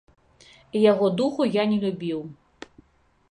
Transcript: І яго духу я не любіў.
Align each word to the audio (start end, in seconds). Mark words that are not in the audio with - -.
І 0.77 0.81
яго 0.91 1.09
духу 1.19 1.47
я 1.57 1.63
не 1.73 1.77
любіў. 1.83 2.19